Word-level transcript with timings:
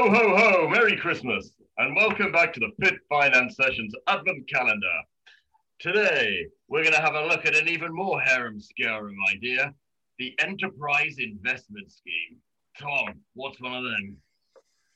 Ho, 0.00 0.08
ho, 0.08 0.34
ho! 0.34 0.66
Merry 0.66 0.96
Christmas, 0.96 1.52
and 1.76 1.94
welcome 1.94 2.32
back 2.32 2.54
to 2.54 2.60
the 2.60 2.70
Fit 2.80 2.94
Finance 3.10 3.54
Sessions 3.54 3.92
Advent 4.06 4.48
Calendar. 4.48 4.86
Today, 5.78 6.46
we're 6.68 6.82
going 6.82 6.94
to 6.94 7.02
have 7.02 7.16
a 7.16 7.26
look 7.26 7.44
at 7.44 7.54
an 7.54 7.68
even 7.68 7.94
more 7.94 8.18
harem-scarum 8.18 9.14
idea 9.30 9.74
the 10.18 10.34
Enterprise 10.38 11.16
Investment 11.18 11.92
Scheme. 11.92 12.38
Tom, 12.80 13.20
what's 13.34 13.60
one 13.60 13.74
of 13.74 13.84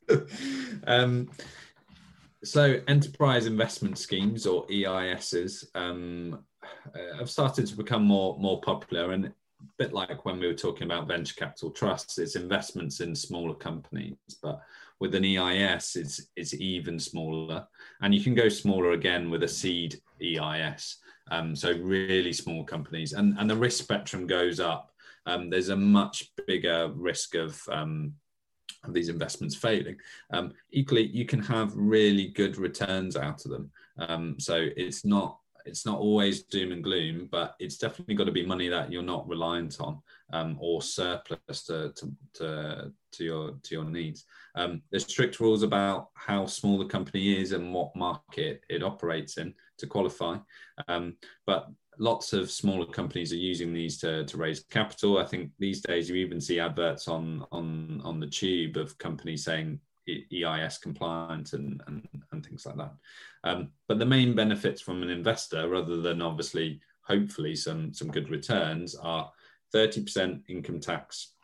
them? 0.08 0.80
um, 0.86 1.30
so, 2.42 2.80
enterprise 2.88 3.44
investment 3.44 3.98
schemes 3.98 4.46
or 4.46 4.66
EISs 4.68 5.66
um, 5.74 6.42
uh, 6.64 7.18
have 7.18 7.28
started 7.28 7.66
to 7.66 7.76
become 7.76 8.04
more 8.04 8.38
more 8.38 8.58
popular, 8.62 9.12
and 9.12 9.34
bit 9.78 9.92
like 9.92 10.24
when 10.24 10.38
we 10.38 10.46
were 10.46 10.54
talking 10.54 10.84
about 10.84 11.08
venture 11.08 11.34
capital 11.34 11.70
trusts, 11.70 12.18
it's 12.18 12.36
investments 12.36 13.00
in 13.00 13.14
smaller 13.14 13.54
companies, 13.54 14.16
but 14.42 14.60
with 15.00 15.14
an 15.14 15.24
EIS, 15.24 15.96
it's 15.96 16.28
it's 16.36 16.54
even 16.54 16.98
smaller, 16.98 17.66
and 18.00 18.14
you 18.14 18.22
can 18.22 18.34
go 18.34 18.48
smaller 18.48 18.92
again 18.92 19.30
with 19.30 19.42
a 19.42 19.48
seed 19.48 20.00
EIS. 20.22 20.98
Um, 21.30 21.56
so 21.56 21.72
really 21.72 22.32
small 22.32 22.64
companies, 22.64 23.12
and 23.12 23.36
and 23.38 23.48
the 23.48 23.56
risk 23.56 23.82
spectrum 23.82 24.26
goes 24.26 24.60
up. 24.60 24.92
Um, 25.26 25.50
there's 25.50 25.70
a 25.70 25.76
much 25.76 26.30
bigger 26.46 26.90
risk 26.94 27.34
of 27.34 27.60
um, 27.70 28.14
of 28.84 28.94
these 28.94 29.08
investments 29.08 29.56
failing. 29.56 29.96
Um, 30.30 30.52
equally, 30.70 31.06
you 31.06 31.24
can 31.24 31.40
have 31.40 31.74
really 31.74 32.28
good 32.28 32.56
returns 32.56 33.16
out 33.16 33.44
of 33.44 33.50
them. 33.50 33.70
Um, 33.98 34.36
so 34.38 34.68
it's 34.76 35.04
not 35.04 35.38
it's 35.64 35.86
not 35.86 35.98
always 35.98 36.42
doom 36.42 36.72
and 36.72 36.84
gloom, 36.84 37.28
but 37.30 37.54
it's 37.58 37.78
definitely 37.78 38.14
got 38.14 38.24
to 38.24 38.32
be 38.32 38.44
money 38.44 38.68
that 38.68 38.92
you're 38.92 39.02
not 39.02 39.28
reliant 39.28 39.80
on 39.80 40.00
um, 40.32 40.56
or 40.60 40.82
surplus 40.82 41.64
to, 41.64 41.92
to, 41.96 42.12
to, 42.34 42.92
to, 43.12 43.24
your 43.24 43.52
to 43.62 43.74
your 43.74 43.84
needs. 43.84 44.24
Um, 44.54 44.82
there's 44.90 45.06
strict 45.06 45.40
rules 45.40 45.62
about 45.62 46.08
how 46.14 46.46
small 46.46 46.78
the 46.78 46.84
company 46.84 47.40
is 47.40 47.52
and 47.52 47.72
what 47.72 47.96
market 47.96 48.62
it 48.68 48.82
operates 48.82 49.38
in 49.38 49.54
to 49.78 49.86
qualify. 49.86 50.36
Um, 50.88 51.16
but 51.46 51.70
lots 51.98 52.32
of 52.32 52.50
smaller 52.50 52.86
companies 52.86 53.32
are 53.32 53.36
using 53.36 53.72
these 53.72 53.98
to, 53.98 54.24
to 54.24 54.36
raise 54.36 54.64
capital. 54.64 55.18
I 55.18 55.24
think 55.24 55.50
these 55.58 55.80
days 55.80 56.08
you 56.08 56.16
even 56.16 56.40
see 56.40 56.60
adverts 56.60 57.08
on 57.08 57.46
on 57.52 58.00
on 58.04 58.20
the 58.20 58.26
tube 58.26 58.76
of 58.76 58.98
companies 58.98 59.44
saying 59.44 59.80
EIS 60.08 60.78
compliant 60.78 61.54
and, 61.54 61.82
and, 61.86 62.06
things 62.44 62.66
like 62.66 62.76
that. 62.76 62.92
Um, 63.44 63.70
but 63.88 63.98
the 63.98 64.06
main 64.06 64.34
benefits 64.34 64.80
from 64.80 65.02
an 65.02 65.10
investor, 65.10 65.68
rather 65.68 66.00
than 66.00 66.22
obviously 66.22 66.80
hopefully 67.02 67.54
some 67.54 67.92
some 67.92 68.10
good 68.10 68.30
returns, 68.30 68.94
are 68.94 69.30
30% 69.74 70.42
income 70.48 70.80
tax 70.80 71.34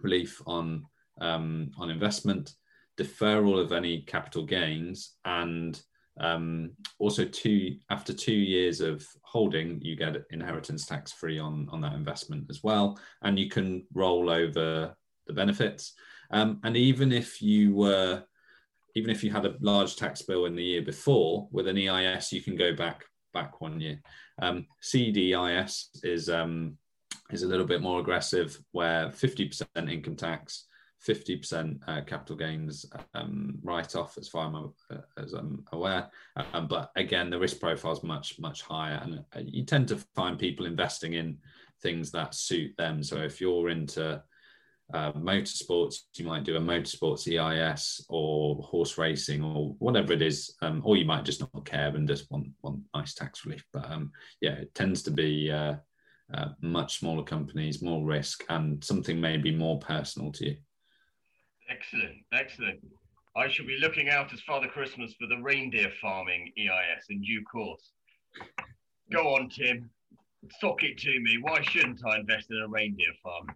relief 0.00 0.40
on 0.46 0.84
um, 1.20 1.70
on 1.78 1.90
investment, 1.90 2.54
deferral 2.98 3.60
of 3.60 3.72
any 3.72 4.02
capital 4.02 4.44
gains, 4.44 5.16
and 5.24 5.80
um, 6.20 6.72
also, 6.98 7.24
two 7.24 7.76
after 7.88 8.12
two 8.12 8.34
years 8.34 8.80
of 8.80 9.06
holding, 9.22 9.80
you 9.80 9.96
get 9.96 10.22
inheritance 10.30 10.84
tax 10.84 11.12
free 11.12 11.38
on 11.38 11.68
on 11.70 11.80
that 11.80 11.94
investment 11.94 12.46
as 12.50 12.62
well, 12.62 12.98
and 13.22 13.38
you 13.38 13.48
can 13.48 13.86
roll 13.94 14.28
over 14.30 14.94
the 15.26 15.32
benefits. 15.32 15.94
Um, 16.30 16.60
and 16.62 16.76
even 16.76 17.10
if 17.10 17.40
you 17.40 17.74
were, 17.74 18.22
even 18.94 19.10
if 19.10 19.22
you 19.22 19.30
had 19.30 19.46
a 19.46 19.56
large 19.60 19.96
tax 19.96 20.22
bill 20.22 20.46
in 20.46 20.54
the 20.54 20.62
year 20.62 20.82
before 20.82 21.48
with 21.50 21.68
an 21.68 21.78
EIS, 21.78 22.32
you 22.32 22.42
can 22.42 22.56
go 22.56 22.74
back 22.74 23.04
back 23.32 23.60
one 23.60 23.80
year. 23.80 24.00
Um, 24.42 24.66
CDIS 24.82 25.86
is 26.02 26.28
um, 26.28 26.76
is 27.30 27.42
a 27.42 27.48
little 27.48 27.66
bit 27.66 27.82
more 27.82 28.00
aggressive, 28.00 28.58
where 28.72 29.08
50% 29.08 29.90
income 29.90 30.16
tax 30.16 30.66
50% 31.06 31.78
uh, 31.86 32.02
capital 32.02 32.36
gains 32.36 32.84
um, 33.14 33.58
write 33.62 33.96
off, 33.96 34.18
as 34.18 34.28
far 34.28 34.52
uh, 34.90 34.96
as 35.16 35.32
I'm 35.32 35.64
aware. 35.72 36.10
Um, 36.52 36.66
but 36.66 36.90
again, 36.96 37.30
the 37.30 37.38
risk 37.38 37.58
profile 37.58 37.92
is 37.92 38.02
much, 38.02 38.38
much 38.38 38.62
higher. 38.62 39.00
And 39.02 39.24
uh, 39.34 39.40
you 39.44 39.64
tend 39.64 39.88
to 39.88 40.04
find 40.14 40.38
people 40.38 40.66
investing 40.66 41.14
in 41.14 41.38
things 41.80 42.10
that 42.10 42.34
suit 42.34 42.76
them. 42.76 43.02
So 43.02 43.16
if 43.16 43.40
you're 43.40 43.70
into 43.70 44.22
uh, 44.92 45.12
motorsports, 45.12 45.96
you 46.14 46.24
might 46.24 46.44
do 46.44 46.56
a 46.56 46.60
motorsports 46.60 47.28
EIS 47.28 48.04
or 48.08 48.56
horse 48.62 48.98
racing 48.98 49.42
or 49.42 49.74
whatever 49.78 50.12
it 50.12 50.22
is, 50.22 50.56
um, 50.62 50.82
or 50.84 50.96
you 50.96 51.04
might 51.04 51.24
just 51.24 51.40
not 51.40 51.64
care 51.64 51.88
and 51.88 52.08
just 52.08 52.30
want, 52.30 52.48
want 52.62 52.80
nice 52.94 53.14
tax 53.14 53.44
relief. 53.44 53.64
But 53.72 53.90
um, 53.90 54.10
yeah, 54.40 54.52
it 54.52 54.74
tends 54.74 55.02
to 55.04 55.10
be 55.10 55.50
uh, 55.50 55.74
uh, 56.34 56.48
much 56.60 56.98
smaller 56.98 57.22
companies, 57.22 57.82
more 57.82 58.04
risk, 58.04 58.44
and 58.48 58.82
something 58.82 59.20
maybe 59.20 59.54
more 59.54 59.78
personal 59.78 60.32
to 60.32 60.50
you. 60.50 60.56
Excellent, 61.68 62.16
excellent. 62.32 62.80
I 63.36 63.48
shall 63.48 63.66
be 63.66 63.78
looking 63.80 64.08
out 64.08 64.32
as 64.32 64.40
Father 64.40 64.66
Christmas 64.66 65.14
for 65.14 65.28
the 65.28 65.40
reindeer 65.40 65.92
farming 66.00 66.52
EIS 66.58 67.06
in 67.10 67.22
due 67.22 67.44
course. 67.44 67.92
Go 69.12 69.34
on, 69.34 69.48
Tim. 69.48 69.88
Sock 70.60 70.82
it 70.82 70.98
to 70.98 71.20
me. 71.20 71.38
Why 71.40 71.62
shouldn't 71.62 72.00
I 72.04 72.18
invest 72.18 72.50
in 72.50 72.58
a 72.58 72.68
reindeer 72.68 73.12
farm? 73.22 73.46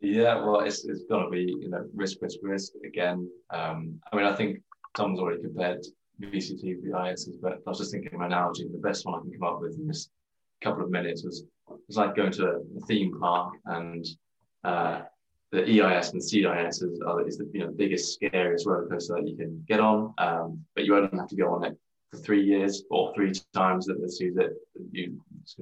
Yeah, 0.00 0.44
well, 0.44 0.60
it's, 0.60 0.84
it's 0.84 1.04
got 1.04 1.24
to 1.24 1.30
be 1.30 1.56
you 1.60 1.68
know 1.68 1.84
risk, 1.94 2.18
risk, 2.20 2.38
risk 2.42 2.72
again. 2.84 3.28
Um, 3.50 4.00
I 4.12 4.16
mean, 4.16 4.26
I 4.26 4.34
think 4.34 4.60
Tom's 4.96 5.18
already 5.18 5.42
compared 5.42 5.84
VCT 6.20 6.76
with 6.76 6.92
EISs, 6.92 7.40
but 7.40 7.54
I 7.66 7.70
was 7.70 7.78
just 7.78 7.92
thinking 7.92 8.14
of 8.14 8.20
an 8.20 8.26
analogy. 8.26 8.66
The 8.68 8.78
best 8.78 9.04
one 9.06 9.14
I 9.14 9.22
can 9.22 9.32
come 9.32 9.48
up 9.48 9.60
with 9.60 9.76
in 9.76 9.86
this 9.86 10.08
couple 10.60 10.84
of 10.84 10.90
minutes 10.90 11.24
was 11.24 11.44
was 11.86 11.96
like 11.96 12.14
going 12.16 12.32
to 12.32 12.46
a 12.46 12.80
theme 12.86 13.18
park 13.18 13.54
and 13.66 14.06
uh, 14.64 15.02
the 15.50 15.62
EIS 15.62 16.12
and 16.12 16.22
CIS 16.22 16.82
is, 16.82 17.00
uh, 17.06 17.18
is 17.18 17.38
the 17.38 17.48
you 17.52 17.60
know, 17.60 17.70
biggest, 17.70 18.12
scariest 18.14 18.66
roller 18.66 18.86
coaster 18.86 19.14
that 19.14 19.26
you 19.26 19.36
can 19.36 19.64
get 19.66 19.80
on. 19.80 20.12
Um, 20.18 20.64
but 20.74 20.84
you 20.84 20.96
only 20.96 21.16
have 21.16 21.28
to 21.28 21.36
go 21.36 21.54
on 21.54 21.64
it 21.64 21.78
for 22.10 22.18
three 22.18 22.44
years 22.44 22.84
or 22.90 23.14
three 23.14 23.32
times. 23.54 23.86
That 23.86 24.00
let's 24.00 24.20
use 24.20 24.36
it. 24.36 24.52
You 24.92 25.20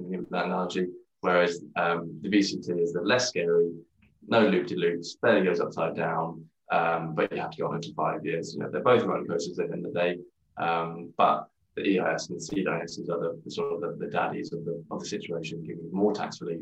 give 0.09 0.29
that 0.29 0.45
analogy. 0.45 0.87
Whereas 1.21 1.63
um, 1.75 2.19
the 2.21 2.29
VCT 2.29 2.81
is 2.81 2.93
the 2.93 3.01
less 3.01 3.29
scary, 3.29 3.71
no 4.27 4.47
loop 4.47 4.67
de 4.67 4.75
loops, 4.75 5.17
barely 5.21 5.45
goes 5.45 5.59
upside 5.59 5.95
down, 5.95 6.43
um, 6.71 7.15
but 7.15 7.31
you 7.31 7.39
have 7.39 7.51
to 7.51 7.57
go 7.61 7.67
on 7.67 7.77
it 7.77 7.85
for 7.85 7.93
five 7.93 8.25
years. 8.25 8.53
You 8.53 8.59
know, 8.59 8.69
they're 8.69 8.81
both 8.81 9.03
roller 9.03 9.25
coasters 9.25 9.59
at 9.59 9.67
the 9.67 9.73
end 9.73 9.85
of 9.85 9.93
the 9.93 9.99
day. 9.99 10.17
Um, 10.57 11.13
but 11.17 11.47
the 11.75 11.99
EIS 11.99 12.29
and 12.29 12.39
the 12.39 12.43
CIS 12.43 12.99
are 13.09 13.39
the, 13.43 13.51
sort 13.51 13.73
of 13.73 13.81
the, 13.81 14.05
the, 14.05 14.11
daddies 14.11 14.51
of 14.51 14.65
the 14.65 14.83
of 14.89 14.99
the 14.99 15.05
situation, 15.05 15.63
giving 15.63 15.89
more 15.91 16.13
tax 16.13 16.41
relief, 16.41 16.61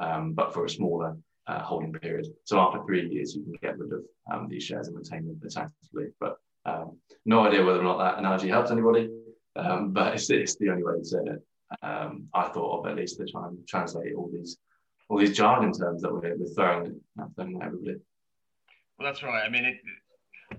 um, 0.00 0.32
but 0.32 0.54
for 0.54 0.64
a 0.64 0.70
smaller 0.70 1.16
uh, 1.46 1.62
holding 1.62 1.92
period. 1.92 2.26
So 2.44 2.58
after 2.58 2.82
three 2.84 3.08
years, 3.08 3.34
you 3.34 3.42
can 3.42 3.52
get 3.60 3.78
rid 3.78 3.92
of 3.92 4.00
um, 4.32 4.48
these 4.48 4.64
shares 4.64 4.88
and 4.88 4.96
retain 4.96 5.38
the 5.40 5.50
tax 5.50 5.72
relief. 5.92 6.12
But 6.18 6.36
um, 6.64 6.98
no 7.26 7.46
idea 7.46 7.64
whether 7.64 7.80
or 7.80 7.84
not 7.84 7.98
that 7.98 8.18
analogy 8.18 8.48
helps 8.48 8.70
anybody, 8.70 9.10
um, 9.56 9.92
but 9.92 10.14
it's, 10.14 10.30
it's, 10.30 10.56
the 10.56 10.70
only 10.70 10.84
way 10.84 10.98
to 10.98 11.04
say 11.04 11.18
it. 11.18 11.42
Um, 11.82 12.28
I 12.34 12.48
thought 12.48 12.80
of 12.80 12.90
at 12.90 12.96
least 12.96 13.18
to 13.18 13.26
try 13.26 13.46
and 13.46 13.66
translate 13.68 14.14
all 14.14 14.30
these 14.32 14.58
all 15.08 15.18
these 15.18 15.36
jargon 15.36 15.72
terms 15.72 16.02
that 16.02 16.12
we're, 16.12 16.36
we're 16.36 16.54
throwing, 16.54 17.00
at 17.18 17.26
everybody. 17.38 17.96
Well, 18.98 19.06
that's 19.06 19.22
right. 19.22 19.42
I 19.44 19.48
mean, 19.48 19.64
it, 19.64 19.76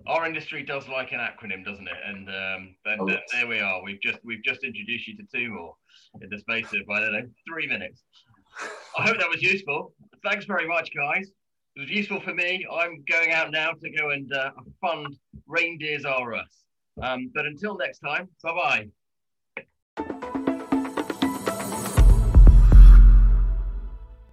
our 0.07 0.25
industry 0.25 0.63
does 0.63 0.87
like 0.87 1.11
an 1.11 1.19
acronym, 1.19 1.65
doesn't 1.65 1.87
it? 1.87 1.97
And 2.05 2.29
um, 2.29 2.75
then, 2.85 2.97
oh, 2.99 3.07
yes. 3.07 3.21
there 3.31 3.47
we 3.47 3.59
are. 3.59 3.83
We've 3.83 4.01
just 4.01 4.19
we've 4.23 4.43
just 4.43 4.63
introduced 4.63 5.07
you 5.07 5.17
to 5.17 5.23
two 5.33 5.49
more 5.49 5.75
in 6.21 6.29
the 6.29 6.39
space 6.39 6.67
of 6.73 6.89
I 6.89 6.99
don't 6.99 7.13
know 7.13 7.27
three 7.47 7.67
minutes. 7.67 8.03
I 8.97 9.03
hope 9.03 9.17
that 9.19 9.29
was 9.29 9.41
useful. 9.41 9.93
Thanks 10.23 10.45
very 10.45 10.67
much, 10.67 10.89
guys. 10.95 11.29
It 11.75 11.81
was 11.81 11.89
useful 11.89 12.19
for 12.19 12.33
me. 12.33 12.65
I'm 12.71 13.03
going 13.09 13.31
out 13.31 13.51
now 13.51 13.71
to 13.71 13.89
go 13.91 14.09
and 14.09 14.31
uh, 14.33 14.51
fund 14.81 15.15
Reindeers 15.47 16.05
R 16.05 16.35
Us. 16.35 16.63
Um, 17.01 17.31
but 17.33 17.45
until 17.45 17.77
next 17.77 17.99
time, 17.99 18.27
bye 18.43 18.53
bye. 18.53 18.87